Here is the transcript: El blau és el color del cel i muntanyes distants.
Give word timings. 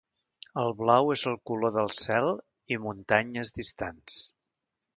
El 0.61 0.71
blau 0.79 1.11
és 1.15 1.25
el 1.31 1.37
color 1.49 1.75
del 1.75 1.93
cel 1.99 2.31
i 2.77 2.81
muntanyes 2.89 3.55
distants. 3.61 4.21